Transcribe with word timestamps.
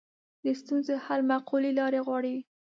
د 0.43 0.45
ستونزو 0.61 0.93
حل 1.05 1.19
معقولې 1.29 1.71
لارې 1.79 1.99
غواړي 2.07 2.35